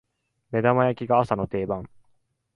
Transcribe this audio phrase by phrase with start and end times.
[0.49, 1.87] 目玉焼きが朝の定番